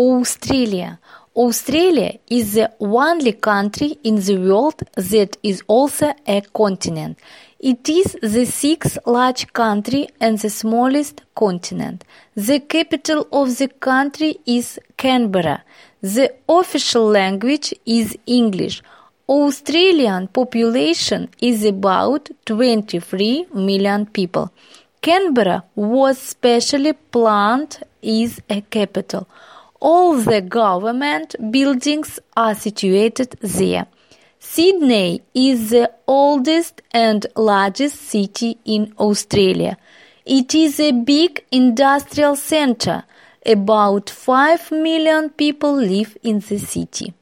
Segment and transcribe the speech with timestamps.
[0.00, 0.98] Australia.
[1.36, 7.18] Australia is the only country in the world that is also a continent.
[7.58, 12.04] It is the sixth large country and the smallest continent.
[12.34, 15.64] The capital of the country is Canberra.
[16.00, 18.82] The official language is English.
[19.28, 24.50] Australian population is about 23 million people.
[25.02, 29.28] Canberra was specially planned as a capital.
[29.80, 33.86] All the government buildings are situated there.
[34.38, 39.78] Sydney is the oldest and largest city in Australia.
[40.26, 43.04] It is a big industrial center.
[43.44, 47.14] About 5 million people live in the city.